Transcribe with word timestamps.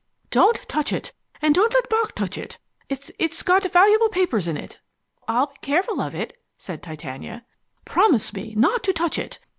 "Don't 0.31 0.67
touch 0.67 0.91
it, 0.91 1.11
and 1.43 1.53
don't 1.53 1.75
let 1.75 1.87
Bock 1.87 2.15
touch 2.15 2.35
it. 2.35 2.57
It 2.89 3.11
it's 3.19 3.43
got 3.43 3.71
valuable 3.71 4.09
papers 4.09 4.47
in 4.47 4.57
it." 4.57 4.79
"I'll 5.27 5.45
be 5.45 5.57
careful 5.61 6.01
of 6.01 6.15
it," 6.15 6.35
said 6.57 6.81
Titania. 6.81 7.45
"Promise 7.85 8.33
me 8.33 8.55
not 8.57 8.81
to 8.85 8.93
touch 8.93 9.19
it. 9.19 9.37